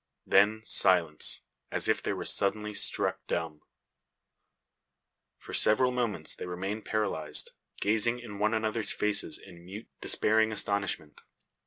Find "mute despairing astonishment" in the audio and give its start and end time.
9.63-11.21